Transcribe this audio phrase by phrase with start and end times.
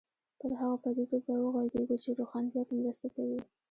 [0.39, 3.39] پر هغو پدیدو به وغږېږو چې روښانتیا کې مرسته کوي.